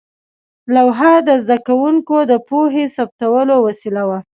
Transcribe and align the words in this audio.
لوحه 0.75 1.13
د 1.27 1.29
زده 1.43 1.57
کوونکو 1.67 2.15
د 2.31 2.33
پوهې 2.47 2.85
ثبتولو 2.95 3.55
وسیله 3.67 4.03
وه. 4.09 4.19